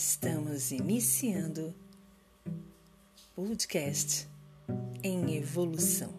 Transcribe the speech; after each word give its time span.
Estamos 0.00 0.70
iniciando 0.70 1.74
podcast 3.34 4.28
em 5.02 5.34
evolução. 5.34 6.14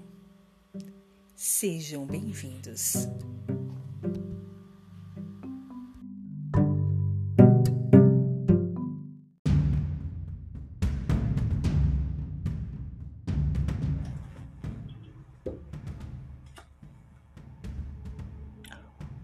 Sejam 1.34 2.06
bem-vindos. 2.06 3.08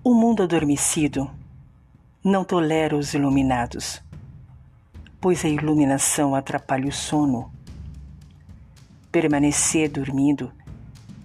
O 0.02 0.14
mundo 0.14 0.44
adormecido 0.44 1.30
não 2.24 2.46
tolera 2.46 2.96
os 2.96 3.14
iluminados, 3.14 4.02
pois 5.26 5.44
a 5.44 5.50
iluminação 5.50 6.36
atrapalha 6.36 6.88
o 6.88 6.92
sono. 6.92 7.52
Permanecer 9.12 9.90
dormindo 9.90 10.52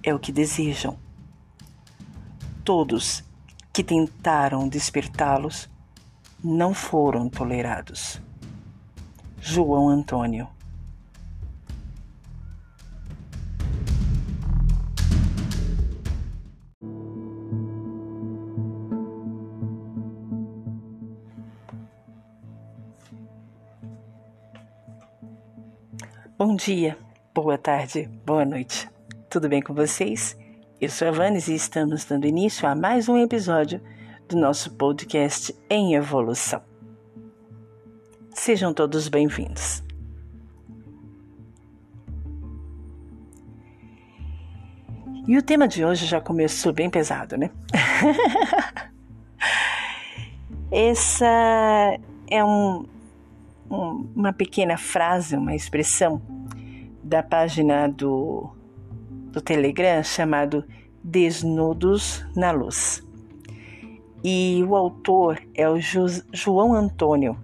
é 0.02 0.14
o 0.14 0.18
que 0.18 0.32
desejam. 0.32 0.96
Todos 2.64 3.22
que 3.70 3.84
tentaram 3.84 4.66
despertá-los 4.66 5.68
não 6.42 6.72
foram 6.72 7.28
tolerados. 7.28 8.22
João 9.38 9.90
Antônio 9.90 10.48
Bom 26.42 26.56
dia, 26.56 26.96
boa 27.34 27.58
tarde, 27.58 28.08
boa 28.24 28.46
noite. 28.46 28.88
Tudo 29.28 29.46
bem 29.46 29.60
com 29.60 29.74
vocês? 29.74 30.34
Eu 30.80 30.88
sou 30.88 31.06
a 31.06 31.10
Vanes 31.10 31.48
e 31.48 31.54
estamos 31.54 32.06
dando 32.06 32.26
início 32.26 32.66
a 32.66 32.74
mais 32.74 33.10
um 33.10 33.18
episódio 33.18 33.78
do 34.26 34.38
nosso 34.38 34.70
podcast 34.70 35.54
em 35.68 35.94
evolução. 35.96 36.62
Sejam 38.32 38.72
todos 38.72 39.06
bem-vindos. 39.06 39.84
E 45.28 45.36
o 45.36 45.42
tema 45.42 45.68
de 45.68 45.84
hoje 45.84 46.06
já 46.06 46.22
começou 46.22 46.72
bem 46.72 46.88
pesado, 46.88 47.36
né? 47.36 47.50
Essa 50.72 51.98
é 52.30 52.42
um, 52.42 52.86
um, 52.86 52.99
uma 53.70 54.32
pequena 54.32 54.76
frase, 54.76 55.36
uma 55.36 55.54
expressão 55.54 56.20
da 57.02 57.22
página 57.22 57.88
do, 57.88 58.50
do 59.30 59.40
Telegram 59.40 60.02
chamado 60.02 60.64
Desnudos 61.02 62.24
na 62.36 62.50
Luz. 62.50 63.06
E 64.22 64.62
o 64.66 64.76
autor 64.76 65.40
é 65.54 65.68
o 65.68 65.80
jo 65.80 66.06
João 66.32 66.74
Antônio. 66.74 67.38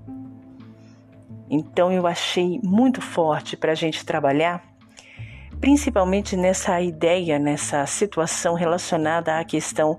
Então 1.48 1.92
eu 1.92 2.06
achei 2.06 2.60
muito 2.62 3.00
forte 3.00 3.56
para 3.56 3.72
a 3.72 3.74
gente 3.74 4.04
trabalhar, 4.04 4.62
principalmente 5.60 6.36
nessa 6.36 6.80
ideia, 6.82 7.38
nessa 7.38 7.86
situação 7.86 8.54
relacionada 8.54 9.38
à 9.38 9.44
questão 9.44 9.98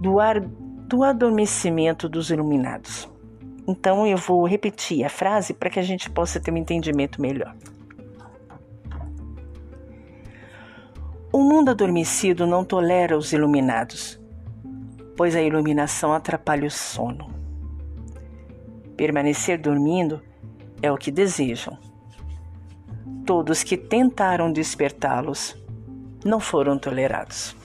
do, 0.00 0.20
ar, 0.20 0.38
do 0.40 1.02
adormecimento 1.02 2.08
dos 2.08 2.30
iluminados. 2.30 3.08
Então 3.66 4.06
eu 4.06 4.16
vou 4.16 4.46
repetir 4.46 5.04
a 5.04 5.08
frase 5.08 5.52
para 5.52 5.68
que 5.68 5.80
a 5.80 5.82
gente 5.82 6.08
possa 6.08 6.38
ter 6.38 6.52
um 6.52 6.56
entendimento 6.56 7.20
melhor. 7.20 7.54
O 11.32 11.42
mundo 11.42 11.70
adormecido 11.70 12.46
não 12.46 12.64
tolera 12.64 13.18
os 13.18 13.32
iluminados, 13.32 14.18
pois 15.16 15.34
a 15.34 15.42
iluminação 15.42 16.14
atrapalha 16.14 16.66
o 16.66 16.70
sono. 16.70 17.28
Permanecer 18.96 19.58
dormindo 19.58 20.22
é 20.80 20.90
o 20.90 20.96
que 20.96 21.10
desejam. 21.10 21.76
Todos 23.26 23.62
que 23.62 23.76
tentaram 23.76 24.52
despertá-los 24.52 25.56
não 26.24 26.40
foram 26.40 26.78
tolerados. 26.78 27.56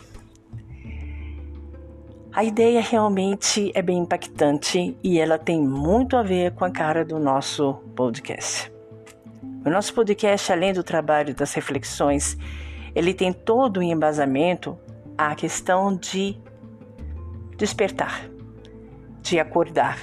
A 2.34 2.46
ideia 2.46 2.82
realmente 2.82 3.74
é 3.76 3.82
bem 3.82 3.98
impactante 3.98 4.98
e 5.04 5.20
ela 5.20 5.38
tem 5.38 5.62
muito 5.62 6.16
a 6.16 6.24
ver 6.24 6.54
com 6.54 6.64
a 6.64 6.72
cara 6.72 7.04
do 7.04 7.20
nosso 7.20 7.74
podcast. 7.94 8.72
O 9.66 9.70
nosso 9.70 9.94
podcast, 9.94 10.50
além 10.50 10.72
do 10.72 10.82
trabalho 10.82 11.36
das 11.36 11.54
reflexões, 11.54 12.38
ele 12.96 13.14
tem 13.14 13.34
todo 13.34 13.82
o 13.82 13.84
embasamento 13.84 14.80
à 15.18 15.36
questão 15.36 15.94
de 15.94 16.38
despertar, 17.58 18.30
de 19.22 19.38
acordar, 19.38 20.00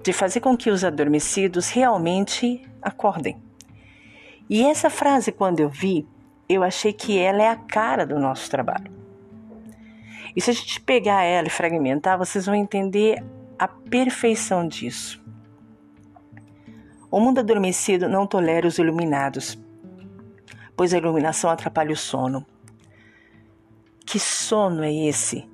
de 0.00 0.12
fazer 0.12 0.38
com 0.38 0.56
que 0.56 0.70
os 0.70 0.84
adormecidos 0.84 1.70
realmente 1.70 2.62
acordem. 2.80 3.42
E 4.48 4.62
essa 4.62 4.88
frase, 4.88 5.32
quando 5.32 5.58
eu 5.58 5.68
vi, 5.68 6.06
eu 6.48 6.62
achei 6.62 6.92
que 6.92 7.18
ela 7.18 7.42
é 7.42 7.48
a 7.48 7.56
cara 7.56 8.06
do 8.06 8.16
nosso 8.16 8.48
trabalho. 8.48 9.03
E 10.36 10.40
se 10.40 10.50
a 10.50 10.54
gente 10.54 10.80
pegar 10.80 11.22
ela 11.22 11.46
e 11.46 11.50
fragmentar, 11.50 12.18
vocês 12.18 12.46
vão 12.46 12.54
entender 12.54 13.22
a 13.58 13.68
perfeição 13.68 14.66
disso. 14.66 15.22
O 17.10 17.20
mundo 17.20 17.38
adormecido 17.38 18.08
não 18.08 18.26
tolera 18.26 18.66
os 18.66 18.78
iluminados, 18.78 19.56
pois 20.76 20.92
a 20.92 20.98
iluminação 20.98 21.48
atrapalha 21.48 21.92
o 21.92 21.96
sono. 21.96 22.44
Que 24.04 24.18
sono 24.18 24.82
é 24.82 24.92
esse 24.92 25.48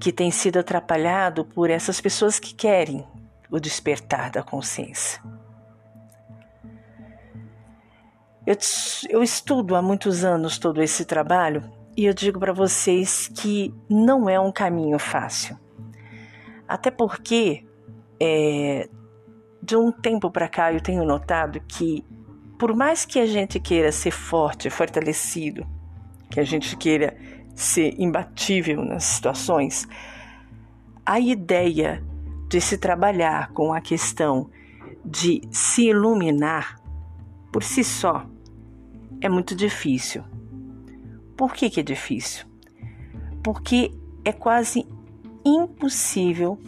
que 0.00 0.12
tem 0.12 0.30
sido 0.30 0.58
atrapalhado 0.58 1.44
por 1.44 1.70
essas 1.70 2.00
pessoas 2.00 2.40
que 2.40 2.52
querem 2.52 3.06
o 3.50 3.60
despertar 3.60 4.30
da 4.30 4.42
consciência? 4.42 5.22
Eu, 8.44 8.56
eu 9.08 9.22
estudo 9.22 9.76
há 9.76 9.82
muitos 9.82 10.24
anos 10.24 10.58
todo 10.58 10.82
esse 10.82 11.04
trabalho 11.04 11.77
e 11.98 12.04
eu 12.04 12.14
digo 12.14 12.38
para 12.38 12.52
vocês 12.52 13.26
que 13.26 13.74
não 13.90 14.30
é 14.30 14.38
um 14.38 14.52
caminho 14.52 15.00
fácil. 15.00 15.58
Até 16.68 16.92
porque, 16.92 17.66
é, 18.20 18.88
de 19.60 19.74
um 19.74 19.90
tempo 19.90 20.30
para 20.30 20.48
cá, 20.48 20.72
eu 20.72 20.80
tenho 20.80 21.04
notado 21.04 21.60
que, 21.66 22.04
por 22.56 22.72
mais 22.72 23.04
que 23.04 23.18
a 23.18 23.26
gente 23.26 23.58
queira 23.58 23.90
ser 23.90 24.12
forte, 24.12 24.70
fortalecido, 24.70 25.66
que 26.30 26.38
a 26.38 26.44
gente 26.44 26.76
queira 26.76 27.16
ser 27.52 27.92
imbatível 27.98 28.84
nas 28.84 29.02
situações, 29.02 29.88
a 31.04 31.18
ideia 31.18 32.00
de 32.48 32.60
se 32.60 32.78
trabalhar 32.78 33.50
com 33.50 33.72
a 33.72 33.80
questão 33.80 34.48
de 35.04 35.40
se 35.50 35.88
iluminar 35.88 36.80
por 37.52 37.64
si 37.64 37.82
só 37.82 38.24
é 39.20 39.28
muito 39.28 39.56
difícil. 39.56 40.22
Por 41.38 41.54
que, 41.54 41.70
que 41.70 41.78
é 41.78 41.82
difícil? 41.84 42.44
Porque 43.44 43.92
é 44.24 44.32
quase 44.32 44.84
impossível 45.44 46.58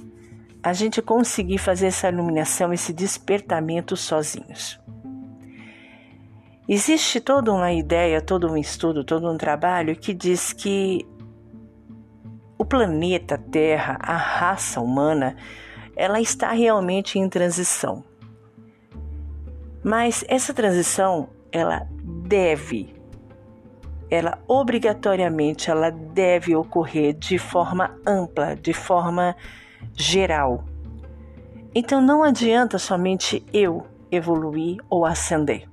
a 0.63 0.73
gente 0.73 1.03
conseguir 1.03 1.59
fazer 1.59 1.89
essa 1.89 2.09
iluminação, 2.09 2.73
esse 2.73 2.93
despertamento 2.93 3.97
sozinhos. 3.97 4.79
Existe 6.69 7.21
toda 7.21 7.53
uma 7.53 7.73
ideia, 7.73 8.23
todo 8.23 8.49
um 8.49 8.57
estudo, 8.57 9.03
todo 9.03 9.29
um 9.29 9.37
trabalho 9.37 9.97
que 9.97 10.15
diz 10.15 10.53
que 10.53 11.05
o 12.57 12.65
planeta 12.65 13.37
Terra, 13.37 13.99
a 14.01 14.17
raça 14.17 14.81
humana, 14.81 15.37
ela 15.97 16.21
está 16.21 16.53
realmente 16.53 17.19
em 17.19 17.29
transição. 17.29 18.05
Mas 19.83 20.25
essa 20.29 20.55
transição, 20.55 21.31
ela 21.51 21.89
deve 22.29 23.00
ela 24.11 24.39
obrigatoriamente 24.49 25.71
ela 25.71 25.91
deve 25.91 26.55
ocorrer 26.57 27.15
de 27.15 27.39
forma 27.39 27.97
ampla, 28.07 28.57
de 28.57 28.73
forma 28.73 29.37
geral. 29.95 30.65
Então 31.75 32.01
não 32.01 32.23
adianta 32.25 32.79
somente 32.79 33.45
eu 33.53 33.87
evoluir 34.11 34.79
ou 34.91 35.07
ascender. 35.07 35.69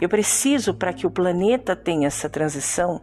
Eu 0.00 0.08
preciso 0.08 0.74
para 0.74 0.92
que 0.92 1.06
o 1.06 1.10
planeta 1.10 1.74
tenha 1.74 2.06
essa 2.06 2.28
transição 2.28 3.00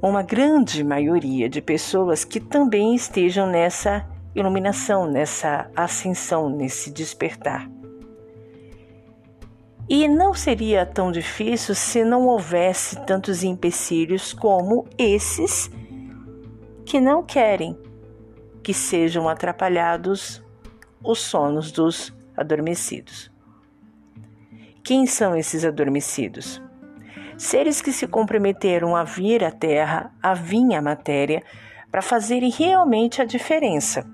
uma 0.00 0.22
grande 0.22 0.82
maioria 0.82 1.48
de 1.48 1.62
pessoas 1.62 2.24
que 2.24 2.40
também 2.40 2.94
estejam 2.94 3.46
nessa 3.46 4.04
iluminação, 4.34 5.08
nessa 5.08 5.70
ascensão, 5.76 6.48
nesse 6.48 6.90
despertar. 6.90 7.70
E 9.88 10.06
não 10.08 10.32
seria 10.32 10.86
tão 10.86 11.10
difícil 11.10 11.74
se 11.74 12.04
não 12.04 12.26
houvesse 12.26 13.04
tantos 13.04 13.42
empecilhos 13.42 14.32
como 14.32 14.86
esses 14.96 15.70
que 16.84 17.00
não 17.00 17.22
querem 17.22 17.76
que 18.62 18.72
sejam 18.72 19.28
atrapalhados 19.28 20.42
os 21.02 21.18
sonos 21.18 21.72
dos 21.72 22.14
adormecidos. 22.36 23.30
Quem 24.84 25.06
são 25.06 25.36
esses 25.36 25.64
adormecidos? 25.64 26.62
Seres 27.36 27.80
que 27.80 27.92
se 27.92 28.06
comprometeram 28.06 28.94
a 28.94 29.04
vir 29.04 29.42
à 29.42 29.50
Terra, 29.50 30.12
a 30.22 30.32
vir 30.32 30.74
à 30.74 30.82
matéria, 30.82 31.42
para 31.90 32.02
fazerem 32.02 32.50
realmente 32.50 33.20
a 33.20 33.24
diferença, 33.24 34.06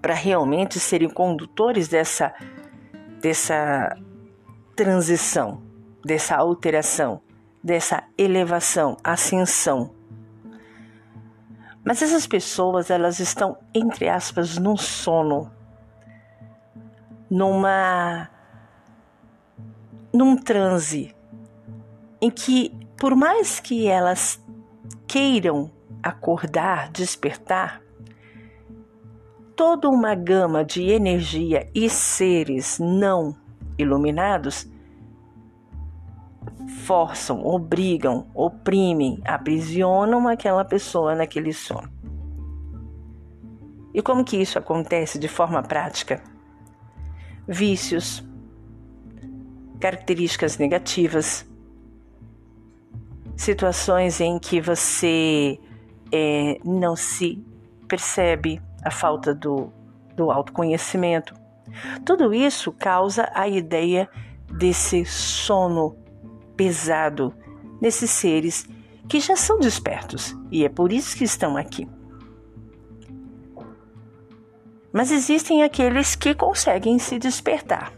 para 0.00 0.14
realmente 0.14 0.78
serem 0.78 1.08
condutores 1.08 1.88
dessa, 1.88 2.34
dessa 3.20 3.96
transição, 4.76 5.62
dessa 6.04 6.36
alteração, 6.36 7.22
dessa 7.64 8.04
elevação, 8.16 8.98
ascensão. 9.02 9.90
Mas 11.82 12.02
essas 12.02 12.26
pessoas, 12.26 12.90
elas 12.90 13.18
estão, 13.18 13.56
entre 13.74 14.08
aspas, 14.08 14.58
num 14.58 14.76
sono, 14.76 15.50
numa 17.30 18.28
num 20.12 20.36
transe 20.36 21.14
em 22.20 22.30
que, 22.30 22.70
por 22.96 23.14
mais 23.14 23.60
que 23.60 23.86
elas 23.86 24.42
queiram 25.06 25.70
acordar, 26.02 26.90
despertar, 26.90 27.82
toda 29.54 29.88
uma 29.88 30.14
gama 30.14 30.64
de 30.64 30.90
energia 30.90 31.68
e 31.74 31.90
seres 31.90 32.78
não 32.78 33.45
iluminados 33.78 34.70
forçam, 36.84 37.44
obrigam, 37.44 38.26
oprimem, 38.34 39.20
aprisionam 39.24 40.28
aquela 40.28 40.64
pessoa 40.64 41.14
naquele 41.14 41.52
sono. 41.52 41.90
E 43.92 44.02
como 44.02 44.24
que 44.24 44.36
isso 44.36 44.58
acontece 44.58 45.18
de 45.18 45.26
forma 45.26 45.62
prática? 45.62 46.22
Vícios, 47.48 48.22
características 49.80 50.58
negativas, 50.58 51.46
situações 53.36 54.20
em 54.20 54.38
que 54.38 54.60
você 54.60 55.58
é, 56.12 56.58
não 56.64 56.94
se 56.94 57.42
percebe 57.88 58.60
a 58.84 58.90
falta 58.90 59.34
do, 59.34 59.72
do 60.14 60.30
autoconhecimento. 60.30 61.34
Tudo 62.04 62.32
isso 62.32 62.72
causa 62.72 63.30
a 63.34 63.48
ideia 63.48 64.08
desse 64.50 65.04
sono 65.04 65.96
pesado 66.56 67.34
nesses 67.80 68.10
seres 68.10 68.66
que 69.08 69.20
já 69.20 69.36
são 69.36 69.58
despertos 69.58 70.36
e 70.50 70.64
é 70.64 70.68
por 70.68 70.92
isso 70.92 71.16
que 71.16 71.24
estão 71.24 71.56
aqui. 71.56 71.88
Mas 74.92 75.10
existem 75.10 75.62
aqueles 75.62 76.14
que 76.14 76.34
conseguem 76.34 76.98
se 76.98 77.18
despertar 77.18 77.92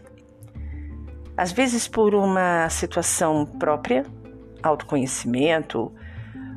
às 1.39 1.53
vezes 1.53 1.87
por 1.87 2.13
uma 2.13 2.67
situação 2.67 3.45
própria, 3.45 4.05
autoconhecimento, 4.61 5.89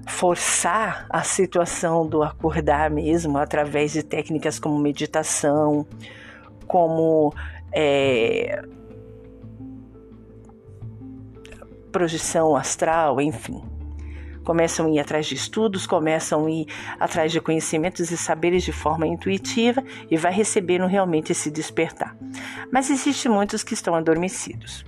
forçar 0.09 1.07
a 1.09 1.23
situação 1.23 2.05
do 2.05 2.21
acordar 2.21 2.91
mesmo 2.91 3.39
através 3.39 3.93
de 3.93 4.03
técnicas 4.03 4.59
como 4.59 4.77
meditação, 4.81 5.87
como 6.73 7.35
é, 7.71 8.63
projeção 11.93 12.57
astral, 12.57 13.21
enfim 13.21 13.63
começam 14.43 14.87
a 14.87 14.91
ir 14.91 14.99
atrás 14.99 15.27
de 15.27 15.35
estudos, 15.35 15.87
começam 15.87 16.47
a 16.47 16.51
ir 16.51 16.67
atrás 16.99 17.33
de 17.33 17.41
conhecimentos 17.41 18.11
e 18.11 18.17
saberes 18.17 18.63
de 18.63 18.73
forma 18.73 19.07
intuitiva 19.07 19.85
e 20.11 20.17
vai 20.17 20.33
recebendo 20.33 20.87
realmente 20.87 21.33
esse 21.33 21.51
despertar. 21.51 22.17
Mas 22.71 22.91
existem 22.91 23.31
muitos 23.31 23.63
que 23.63 23.75
estão 23.75 23.95
adormecidos. 23.95 24.85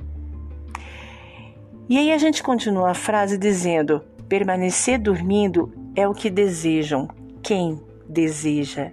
E 1.88 1.98
aí 1.98 2.12
a 2.12 2.18
gente 2.18 2.42
continua 2.42 2.90
a 2.90 2.94
frase 2.94 3.38
dizendo: 3.38 4.02
permanecer 4.28 4.98
dormindo 4.98 5.72
é 5.94 6.08
o 6.08 6.14
que 6.14 6.30
desejam. 6.30 7.08
Quem 7.42 7.80
deseja 8.08 8.90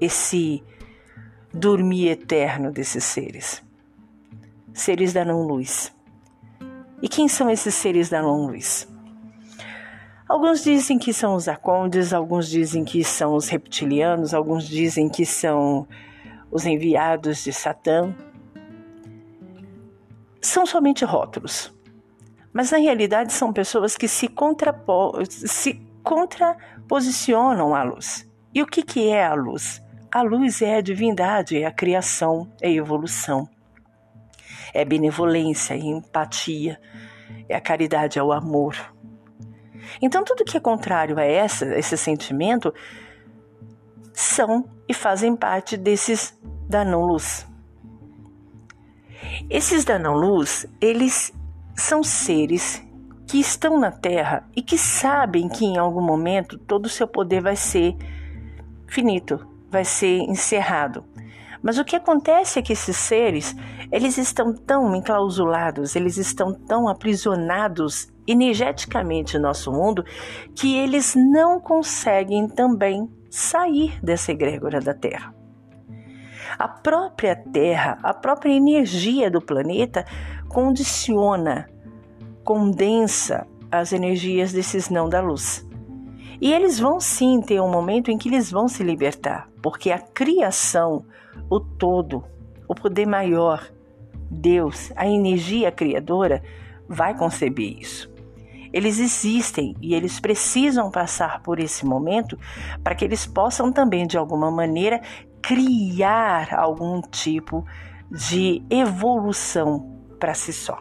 esse 0.00 0.62
dormir 1.54 2.08
eterno 2.08 2.72
desses 2.72 3.04
seres? 3.04 3.62
Seres 4.72 5.12
da 5.12 5.24
não-luz. 5.24 5.94
E 7.00 7.08
quem 7.08 7.28
são 7.28 7.48
esses 7.48 7.74
seres 7.74 8.08
da 8.08 8.20
não-luz? 8.20 8.88
Alguns 10.28 10.64
dizem 10.64 10.98
que 10.98 11.12
são 11.12 11.36
os 11.36 11.46
acondes, 11.46 12.12
alguns 12.12 12.48
dizem 12.48 12.82
que 12.84 13.04
são 13.04 13.36
os 13.36 13.48
reptilianos, 13.48 14.34
alguns 14.34 14.66
dizem 14.66 15.08
que 15.08 15.24
são 15.24 15.86
os 16.50 16.66
enviados 16.66 17.44
de 17.44 17.52
Satã. 17.52 18.12
São 20.40 20.66
somente 20.66 21.04
rótulos, 21.04 21.72
mas 22.52 22.70
na 22.70 22.78
realidade 22.78 23.32
são 23.32 23.52
pessoas 23.52 23.96
que 23.96 24.08
se, 24.08 24.28
se 25.28 25.80
contraposicionam 26.02 27.74
à 27.74 27.82
luz. 27.84 28.28
E 28.52 28.62
o 28.62 28.66
que, 28.66 28.82
que 28.82 29.08
é 29.08 29.24
a 29.24 29.34
luz? 29.34 29.83
A 30.14 30.22
luz 30.22 30.62
é 30.62 30.76
a 30.76 30.80
divindade, 30.80 31.60
é 31.60 31.66
a 31.66 31.72
criação, 31.72 32.48
é 32.62 32.68
a 32.68 32.70
evolução, 32.70 33.48
é 34.72 34.84
benevolência, 34.84 35.74
é 35.74 35.78
empatia, 35.78 36.80
é 37.48 37.56
a 37.56 37.60
caridade, 37.60 38.16
é 38.16 38.22
o 38.22 38.32
amor. 38.32 38.76
Então, 40.00 40.22
tudo 40.22 40.44
que 40.44 40.56
é 40.56 40.60
contrário 40.60 41.18
a 41.18 41.24
essa, 41.24 41.66
esse 41.76 41.96
sentimento 41.96 42.72
são 44.12 44.70
e 44.88 44.94
fazem 44.94 45.34
parte 45.34 45.76
desses 45.76 46.38
da 46.68 46.84
não-luz. 46.84 47.44
Esses 49.50 49.84
da 49.84 49.98
não-luz, 49.98 50.64
eles 50.80 51.32
são 51.74 52.04
seres 52.04 52.80
que 53.26 53.40
estão 53.40 53.80
na 53.80 53.90
Terra 53.90 54.48
e 54.54 54.62
que 54.62 54.78
sabem 54.78 55.48
que 55.48 55.64
em 55.64 55.76
algum 55.76 56.02
momento 56.02 56.56
todo 56.56 56.86
o 56.86 56.88
seu 56.88 57.08
poder 57.08 57.42
vai 57.42 57.56
ser 57.56 57.96
finito, 58.86 59.52
vai 59.74 59.84
ser 59.84 60.18
encerrado. 60.20 61.04
Mas 61.60 61.78
o 61.78 61.84
que 61.84 61.96
acontece 61.96 62.60
é 62.60 62.62
que 62.62 62.74
esses 62.74 62.96
seres, 62.96 63.56
eles 63.90 64.18
estão 64.18 64.54
tão 64.54 64.94
enclausulados, 64.94 65.96
eles 65.96 66.16
estão 66.16 66.54
tão 66.54 66.86
aprisionados 66.86 68.08
energeticamente 68.24 69.36
no 69.36 69.42
nosso 69.42 69.72
mundo 69.72 70.04
que 70.54 70.76
eles 70.76 71.14
não 71.16 71.58
conseguem 71.58 72.46
também 72.46 73.10
sair 73.28 73.98
dessa 74.00 74.30
egrégora 74.30 74.80
da 74.80 74.94
Terra. 74.94 75.34
A 76.56 76.68
própria 76.68 77.34
Terra, 77.34 77.98
a 78.00 78.14
própria 78.14 78.52
energia 78.52 79.28
do 79.28 79.40
planeta 79.40 80.04
condiciona, 80.48 81.68
condensa 82.44 83.44
as 83.72 83.92
energias 83.92 84.52
desses 84.52 84.88
não 84.88 85.08
da 85.08 85.20
luz. 85.20 85.66
E 86.40 86.52
eles 86.52 86.78
vão 86.78 87.00
sim 87.00 87.40
ter 87.40 87.60
um 87.60 87.70
momento 87.70 88.10
em 88.10 88.18
que 88.18 88.28
eles 88.28 88.50
vão 88.50 88.68
se 88.68 88.82
libertar, 88.82 89.48
porque 89.62 89.90
a 89.90 89.98
criação, 89.98 91.04
o 91.48 91.60
todo, 91.60 92.24
o 92.68 92.74
poder 92.74 93.06
maior, 93.06 93.70
Deus, 94.30 94.92
a 94.96 95.06
energia 95.06 95.70
criadora, 95.70 96.42
vai 96.88 97.16
conceber 97.16 97.78
isso. 97.80 98.12
Eles 98.72 98.98
existem 98.98 99.76
e 99.80 99.94
eles 99.94 100.18
precisam 100.18 100.90
passar 100.90 101.40
por 101.42 101.60
esse 101.60 101.86
momento 101.86 102.36
para 102.82 102.94
que 102.94 103.04
eles 103.04 103.24
possam 103.24 103.72
também, 103.72 104.06
de 104.06 104.18
alguma 104.18 104.50
maneira, 104.50 105.00
criar 105.40 106.52
algum 106.52 107.00
tipo 107.00 107.64
de 108.10 108.62
evolução 108.68 110.00
para 110.18 110.34
si 110.34 110.52
só. 110.52 110.78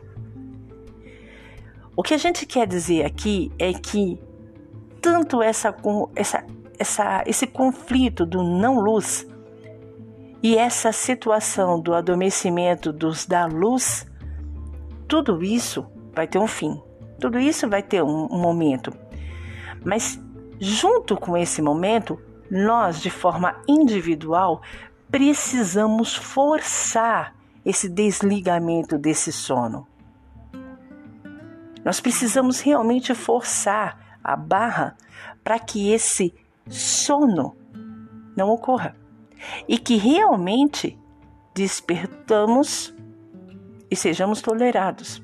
O 1.95 2.01
que 2.01 2.15
a 2.15 2.17
gente 2.17 2.47
quer 2.47 2.65
dizer 2.65 3.05
aqui 3.05 3.51
é 3.59 3.71
que 3.71 4.19
tanto 5.03 5.41
essa, 5.41 5.75
essa, 6.15 6.45
essa, 6.79 7.23
esse 7.27 7.45
conflito 7.45 8.25
do 8.25 8.41
não-luz 8.41 9.27
e 10.41 10.57
essa 10.57 10.93
situação 10.93 11.79
do 11.79 11.93
adormecimento 11.93 12.93
dos 12.93 13.25
da 13.25 13.45
luz, 13.45 14.07
tudo 15.05 15.43
isso 15.43 15.85
vai 16.13 16.25
ter 16.25 16.39
um 16.39 16.47
fim. 16.47 16.81
Tudo 17.19 17.37
isso 17.37 17.69
vai 17.69 17.83
ter 17.83 18.01
um, 18.01 18.27
um 18.31 18.39
momento. 18.39 18.93
Mas 19.83 20.17
junto 20.57 21.17
com 21.17 21.35
esse 21.35 21.61
momento, 21.61 22.17
nós, 22.49 23.01
de 23.01 23.09
forma 23.09 23.57
individual, 23.67 24.61
precisamos 25.11 26.15
forçar 26.15 27.35
esse 27.65 27.89
desligamento 27.89 28.97
desse 28.97 29.33
sono. 29.33 29.85
Nós 31.83 31.99
precisamos 31.99 32.61
realmente 32.61 33.13
forçar 33.13 34.02
a 34.23 34.35
barra 34.35 34.95
para 35.43 35.59
que 35.59 35.91
esse 35.91 36.33
sono 36.69 37.55
não 38.35 38.49
ocorra 38.49 38.95
e 39.67 39.77
que 39.77 39.97
realmente 39.97 40.97
despertamos 41.53 42.93
e 43.91 43.95
sejamos 43.95 44.41
tolerados. 44.41 45.21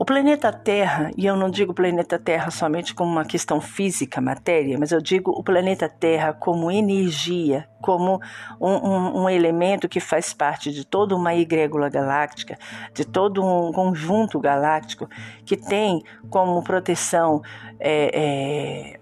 O 0.00 0.04
planeta 0.04 0.52
Terra, 0.52 1.10
e 1.16 1.26
eu 1.26 1.34
não 1.34 1.50
digo 1.50 1.74
planeta 1.74 2.20
Terra 2.20 2.52
somente 2.52 2.94
como 2.94 3.10
uma 3.10 3.24
questão 3.24 3.60
física, 3.60 4.20
matéria, 4.20 4.78
mas 4.78 4.92
eu 4.92 5.00
digo 5.00 5.32
o 5.32 5.42
planeta 5.42 5.88
Terra 5.88 6.32
como 6.32 6.70
energia, 6.70 7.68
como 7.82 8.20
um, 8.60 8.70
um, 8.70 9.22
um 9.22 9.28
elemento 9.28 9.88
que 9.88 9.98
faz 9.98 10.32
parte 10.32 10.70
de 10.70 10.86
toda 10.86 11.16
uma 11.16 11.34
egrégula 11.34 11.88
galáctica, 11.88 12.56
de 12.94 13.04
todo 13.04 13.44
um 13.44 13.72
conjunto 13.72 14.38
galáctico, 14.38 15.08
que 15.44 15.56
tem 15.56 16.04
como 16.30 16.62
proteção 16.62 17.42
é, 17.80 18.94
é, 18.94 19.00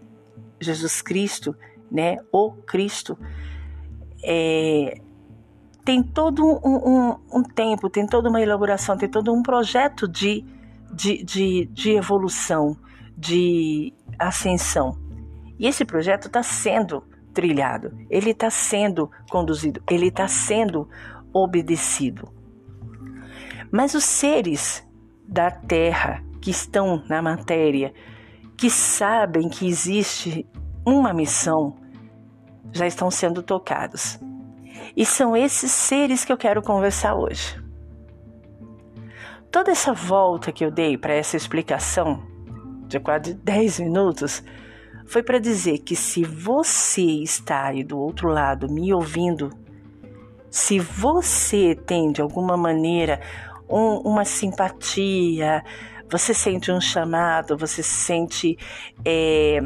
Jesus 0.59 1.03
Cristo, 1.03 1.55
né, 1.91 2.17
o 2.33 2.53
Cristo, 2.53 3.19
é, 4.25 4.99
tem 5.85 6.03
todo 6.03 6.43
um, 6.43 7.17
um, 7.33 7.43
tempo, 7.43 7.91
tem 7.91 8.07
toda 8.07 8.31
uma 8.31 8.41
elaboração, 8.41 8.97
tem 8.97 9.11
todo 9.11 9.33
um 9.33 9.43
projeto 9.43 10.09
de 10.09 10.56
de, 10.93 11.23
de, 11.25 11.67
de 11.67 11.91
evolução, 11.93 12.77
de 13.17 13.93
ascensão. 14.19 14.97
E 15.59 15.67
esse 15.67 15.85
projeto 15.85 16.27
está 16.27 16.43
sendo 16.43 17.03
trilhado, 17.33 17.97
ele 18.11 18.31
está 18.31 18.51
sendo 18.51 19.11
conduzido, 19.31 19.83
ele 19.91 20.09
está 20.09 20.27
sendo 20.27 20.89
obedecido. 21.33 22.29
Mas 23.71 23.95
os 23.95 24.05
seres 24.05 24.87
da 25.29 25.51
Terra 25.51 26.23
que 26.41 26.51
estão 26.51 27.03
na 27.09 27.21
matéria, 27.21 27.93
que 28.57 28.71
sabem 28.71 29.49
que 29.49 29.67
existe 29.67 30.47
uma 30.87 31.13
missão, 31.13 31.77
já 32.73 32.87
estão 32.87 33.11
sendo 33.11 33.43
tocados. 33.43 34.19
E 34.97 35.05
são 35.05 35.37
esses 35.37 35.73
seres 35.73 36.25
que 36.25 36.33
eu 36.33 36.37
quero 36.37 36.63
conversar 36.63 37.15
hoje. 37.15 37.66
Toda 39.51 39.71
essa 39.71 39.93
volta 39.93 40.53
que 40.53 40.65
eu 40.65 40.71
dei 40.71 40.99
para 40.99 41.15
essa 41.15 41.37
explicação, 41.37 42.23
de 42.87 43.01
quase 43.01 43.35
10 43.35 43.81
minutos, 43.81 44.43
foi 45.07 45.23
para 45.23 45.39
dizer 45.39 45.79
que 45.79 45.95
se 45.95 46.25
você 46.25 47.03
está 47.03 47.67
aí 47.67 47.85
do 47.85 47.99
outro 47.99 48.29
lado 48.29 48.69
me 48.69 48.93
ouvindo, 48.93 49.51
se 50.51 50.79
você 50.79 51.75
tem 51.75 52.13
de 52.13 52.21
alguma 52.21 52.57
maneira 52.57 53.21
um, 53.69 53.99
uma 53.99 54.25
simpatia, 54.25 55.63
você 56.11 56.33
sente 56.33 56.71
um 56.71 56.81
chamado, 56.81 57.57
você 57.57 57.83
se 57.83 57.95
sente 57.95 58.59
é, 59.05 59.61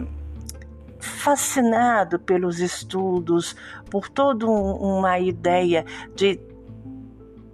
fascinado 0.99 2.19
pelos 2.19 2.61
estudos, 2.61 3.57
por 3.91 4.09
toda 4.09 4.47
um, 4.47 4.99
uma 4.99 5.19
ideia 5.19 5.85
de, 6.15 6.41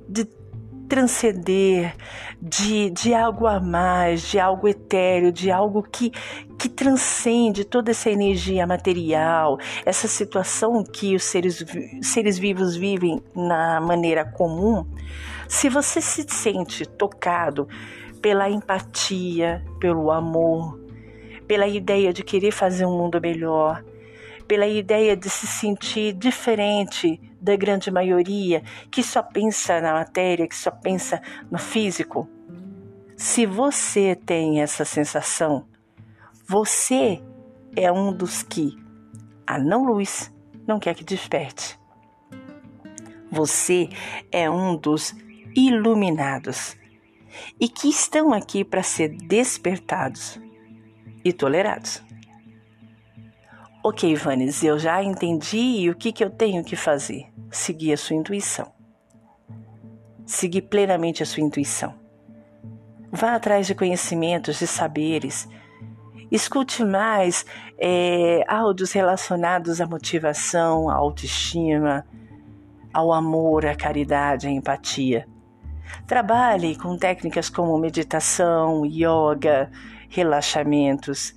de 0.08 0.24
transcender, 0.88 1.94
de, 2.40 2.90
de 2.90 3.14
algo 3.14 3.46
a 3.46 3.60
mais, 3.60 4.22
de 4.22 4.38
algo 4.38 4.68
etéreo, 4.68 5.32
de 5.32 5.50
algo 5.50 5.82
que, 5.82 6.10
que 6.58 6.68
transcende 6.68 7.64
toda 7.64 7.90
essa 7.90 8.10
energia 8.10 8.66
material, 8.66 9.58
essa 9.84 10.08
situação 10.08 10.84
que 10.84 11.14
os 11.14 11.24
seres, 11.24 11.64
seres 12.02 12.38
vivos 12.38 12.76
vivem 12.76 13.22
na 13.34 13.80
maneira 13.80 14.24
comum. 14.24 14.86
Se 15.48 15.68
você 15.68 16.00
se 16.00 16.24
sente 16.28 16.86
tocado 16.86 17.68
pela 18.20 18.50
empatia, 18.50 19.64
pelo 19.78 20.10
amor, 20.10 20.78
pela 21.46 21.66
ideia 21.66 22.12
de 22.12 22.24
querer 22.24 22.50
fazer 22.50 22.84
um 22.86 22.96
mundo 22.96 23.20
melhor, 23.20 23.84
pela 24.46 24.66
ideia 24.66 25.16
de 25.16 25.28
se 25.28 25.46
sentir 25.46 26.12
diferente 26.12 27.20
da 27.40 27.56
grande 27.56 27.90
maioria 27.90 28.62
que 28.90 29.02
só 29.02 29.22
pensa 29.22 29.80
na 29.80 29.92
matéria, 29.92 30.46
que 30.46 30.56
só 30.56 30.70
pensa 30.70 31.20
no 31.50 31.58
físico. 31.58 32.28
Se 33.16 33.46
você 33.46 34.14
tem 34.14 34.60
essa 34.60 34.84
sensação, 34.84 35.66
você 36.46 37.22
é 37.74 37.90
um 37.90 38.12
dos 38.12 38.42
que 38.42 38.76
a 39.46 39.58
não 39.58 39.84
luz 39.84 40.32
não 40.66 40.78
quer 40.78 40.94
que 40.94 41.04
desperte. 41.04 41.78
Você 43.30 43.88
é 44.30 44.50
um 44.50 44.76
dos 44.76 45.14
iluminados 45.54 46.76
e 47.60 47.68
que 47.68 47.88
estão 47.88 48.32
aqui 48.32 48.64
para 48.64 48.82
ser 48.82 49.08
despertados 49.08 50.40
e 51.24 51.32
tolerados. 51.32 52.02
Ok, 53.88 54.10
Ivanes, 54.10 54.64
eu 54.64 54.80
já 54.80 55.00
entendi 55.00 55.88
o 55.88 55.94
que, 55.94 56.10
que 56.10 56.24
eu 56.24 56.28
tenho 56.28 56.64
que 56.64 56.74
fazer. 56.74 57.26
Seguir 57.52 57.92
a 57.92 57.96
sua 57.96 58.16
intuição. 58.16 58.72
Seguir 60.26 60.62
plenamente 60.62 61.22
a 61.22 61.26
sua 61.26 61.44
intuição. 61.44 61.94
Vá 63.12 63.36
atrás 63.36 63.64
de 63.68 63.76
conhecimentos, 63.76 64.58
de 64.58 64.66
saberes. 64.66 65.48
Escute 66.32 66.84
mais 66.84 67.46
é, 67.78 68.42
áudios 68.48 68.90
relacionados 68.90 69.80
à 69.80 69.86
motivação, 69.86 70.90
à 70.90 70.94
autoestima, 70.94 72.04
ao 72.92 73.12
amor, 73.12 73.66
à 73.66 73.76
caridade, 73.76 74.48
à 74.48 74.50
empatia. 74.50 75.28
Trabalhe 76.08 76.74
com 76.74 76.98
técnicas 76.98 77.48
como 77.48 77.78
meditação, 77.78 78.84
yoga, 78.84 79.70
relaxamentos 80.08 81.36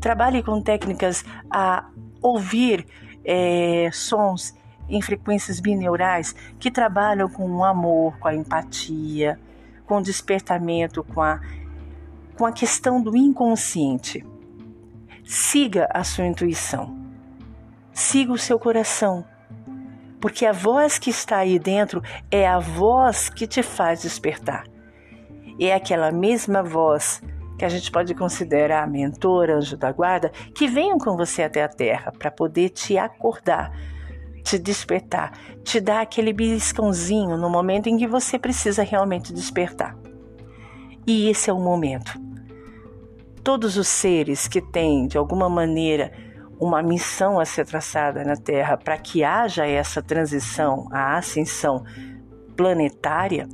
Trabalhe 0.00 0.42
com 0.42 0.60
técnicas 0.60 1.24
a 1.50 1.88
ouvir 2.22 2.86
é, 3.24 3.90
sons 3.92 4.54
em 4.88 5.02
frequências 5.02 5.60
bineurais 5.60 6.34
que 6.58 6.70
trabalham 6.70 7.28
com 7.28 7.50
o 7.50 7.64
amor, 7.64 8.18
com 8.18 8.28
a 8.28 8.34
empatia, 8.34 9.38
com 9.86 9.98
o 9.98 10.02
despertamento, 10.02 11.04
com 11.04 11.20
a, 11.20 11.40
com 12.36 12.46
a 12.46 12.52
questão 12.52 13.02
do 13.02 13.16
inconsciente. 13.16 14.24
Siga 15.24 15.88
a 15.92 16.02
sua 16.04 16.26
intuição. 16.26 16.96
Siga 17.92 18.32
o 18.32 18.38
seu 18.38 18.58
coração. 18.58 19.24
Porque 20.20 20.46
a 20.46 20.52
voz 20.52 20.98
que 20.98 21.10
está 21.10 21.38
aí 21.38 21.58
dentro 21.58 22.02
é 22.30 22.46
a 22.46 22.58
voz 22.58 23.28
que 23.28 23.46
te 23.46 23.62
faz 23.62 24.02
despertar. 24.02 24.64
É 25.60 25.74
aquela 25.74 26.10
mesma 26.10 26.62
voz 26.62 27.20
que 27.58 27.64
a 27.64 27.68
gente 27.68 27.90
pode 27.90 28.14
considerar 28.14 28.88
mentor, 28.88 29.50
anjo 29.50 29.76
da 29.76 29.90
guarda, 29.90 30.30
que 30.54 30.68
venham 30.68 30.96
com 30.96 31.16
você 31.16 31.42
até 31.42 31.64
a 31.64 31.68
terra 31.68 32.12
para 32.16 32.30
poder 32.30 32.68
te 32.68 32.96
acordar, 32.96 33.72
te 34.44 34.56
despertar, 34.56 35.32
te 35.64 35.80
dar 35.80 36.00
aquele 36.00 36.32
beliscãozinho 36.32 37.36
no 37.36 37.50
momento 37.50 37.88
em 37.88 37.98
que 37.98 38.06
você 38.06 38.38
precisa 38.38 38.84
realmente 38.84 39.32
despertar. 39.32 39.98
E 41.04 41.28
esse 41.28 41.50
é 41.50 41.52
o 41.52 41.58
momento. 41.58 42.12
Todos 43.42 43.76
os 43.76 43.88
seres 43.88 44.46
que 44.46 44.60
têm, 44.60 45.08
de 45.08 45.18
alguma 45.18 45.48
maneira, 45.48 46.12
uma 46.60 46.80
missão 46.80 47.40
a 47.40 47.44
ser 47.44 47.66
traçada 47.66 48.22
na 48.24 48.36
Terra 48.36 48.76
para 48.76 48.98
que 48.98 49.24
haja 49.24 49.66
essa 49.66 50.00
transição, 50.00 50.86
a 50.92 51.16
ascensão 51.16 51.82
planetária, 52.56 53.48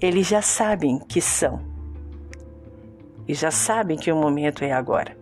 eles 0.00 0.26
já 0.26 0.42
sabem 0.42 0.98
que 0.98 1.20
são 1.20 1.69
e 3.30 3.34
já 3.34 3.52
sabem 3.52 3.96
que 3.96 4.10
o 4.10 4.16
momento 4.16 4.64
é 4.64 4.72
agora. 4.72 5.16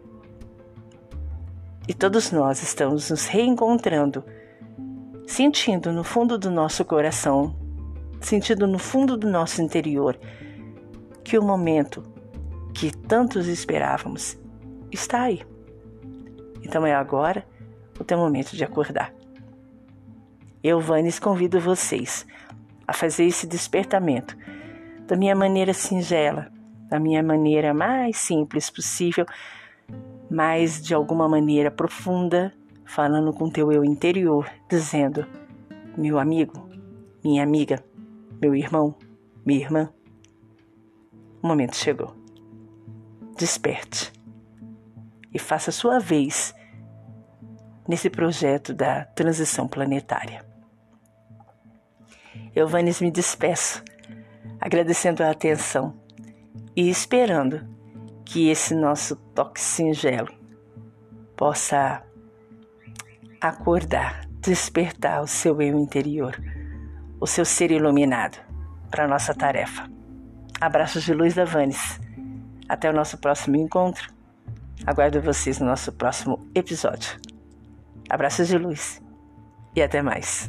E 1.86 1.92
todos 1.92 2.32
nós 2.32 2.62
estamos 2.62 3.10
nos 3.10 3.26
reencontrando, 3.26 4.24
sentindo 5.26 5.92
no 5.92 6.02
fundo 6.02 6.38
do 6.38 6.50
nosso 6.50 6.86
coração, 6.86 7.54
sentindo 8.18 8.66
no 8.66 8.78
fundo 8.78 9.14
do 9.14 9.28
nosso 9.28 9.60
interior 9.60 10.18
que 11.22 11.38
o 11.38 11.42
momento 11.42 12.02
que 12.72 12.90
tantos 12.90 13.46
esperávamos 13.46 14.38
está 14.90 15.24
aí. 15.24 15.42
Então 16.62 16.86
é 16.86 16.94
agora 16.94 17.46
o 18.00 18.04
teu 18.04 18.16
momento 18.16 18.56
de 18.56 18.64
acordar. 18.64 19.12
Eu, 20.64 20.80
Vanes, 20.80 21.18
convido 21.18 21.60
vocês 21.60 22.26
a 22.86 22.94
fazer 22.94 23.26
esse 23.26 23.46
despertamento 23.46 24.34
da 25.06 25.14
minha 25.14 25.36
maneira 25.36 25.74
singela, 25.74 26.50
da 26.88 26.99
minha 26.99 27.23
maneira 27.23 27.75
mais 27.75 28.16
simples 28.16 28.71
possível, 28.71 29.26
mas 30.30 30.83
de 30.83 30.95
alguma 30.95 31.28
maneira 31.28 31.71
profunda, 31.71 32.52
falando 32.85 33.33
com 33.33 33.50
teu 33.50 33.71
eu 33.71 33.85
interior, 33.85 34.50
dizendo: 34.68 35.26
meu 35.97 36.18
amigo, 36.18 36.68
minha 37.23 37.42
amiga, 37.42 37.85
meu 38.40 38.54
irmão, 38.54 38.95
minha 39.45 39.61
irmã, 39.61 39.92
o 41.42 41.47
momento 41.47 41.76
chegou. 41.76 42.14
Desperte 43.37 44.12
e 45.33 45.38
faça 45.38 45.71
sua 45.71 45.99
vez 46.00 46.54
nesse 47.87 48.11
projeto 48.11 48.75
da 48.75 49.04
transição 49.04 49.68
planetária. 49.68 50.45
Eu, 52.54 52.66
Vanes, 52.66 53.00
me 53.00 53.11
despeço, 53.11 53.83
agradecendo 54.61 55.23
a 55.23 55.30
atenção 55.30 55.95
e 56.78 56.88
esperando 56.88 57.68
que 58.25 58.50
esse 58.50 58.73
nosso 58.73 59.16
toque 59.35 59.61
singelo 59.61 60.32
possa 61.37 62.04
acordar, 63.40 64.25
despertar 64.40 65.20
o 65.20 65.26
seu 65.26 65.61
eu 65.61 65.76
interior, 65.76 66.40
o 67.20 67.26
seu 67.26 67.44
ser 67.44 67.73
iluminado 67.73 68.38
para 68.92 69.06
a 69.06 69.08
nossa 69.08 69.35
tarefa. 69.35 69.90
Abraços 70.61 71.02
de 71.02 71.12
luz 71.12 71.35
da 71.35 71.44
Vanes. 71.44 71.99
Até 72.68 72.88
o 72.88 72.94
nosso 72.94 73.18
próximo 73.18 73.56
encontro. 73.56 74.14
Aguardo 74.87 75.20
vocês 75.20 75.58
no 75.58 75.66
nosso 75.66 75.90
próximo 75.90 76.49
episódio. 76.54 77.18
Abraços 78.08 78.47
de 78.47 78.56
luz 78.56 79.02
e 79.75 79.82
até 79.82 80.00
mais. 80.00 80.49